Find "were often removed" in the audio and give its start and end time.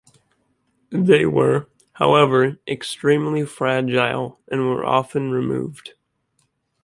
4.61-5.93